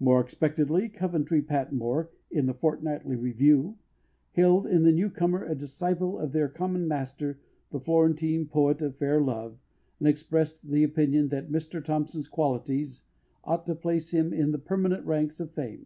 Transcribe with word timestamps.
More 0.00 0.22
expectedly, 0.24 0.88
Coventry 0.88 1.42
Patmore, 1.42 2.08
in 2.30 2.46
The 2.46 2.54
Fortnightly 2.54 3.16
Review, 3.16 3.76
hailed 4.30 4.66
in 4.66 4.82
the 4.82 4.92
new 4.92 5.10
comer 5.10 5.44
a 5.44 5.54
disciple 5.54 6.18
of 6.18 6.32
their 6.32 6.48
common 6.48 6.88
master, 6.88 7.38
the 7.70 7.78
Florentine 7.78 8.46
Poet 8.46 8.80
of 8.80 8.96
Fair 8.96 9.20
Love, 9.20 9.58
and 9.98 10.08
expressed 10.08 10.70
the 10.70 10.84
opinion 10.84 11.28
that 11.28 11.52
"Mr 11.52 11.84
Thompson's 11.84 12.28
qualities 12.28 13.02
ought 13.44 13.66
to 13.66 13.74
place 13.74 14.10
him 14.12 14.32
in 14.32 14.52
the 14.52 14.58
permanent 14.58 15.04
ranks 15.04 15.38
of 15.38 15.50
fame." 15.50 15.84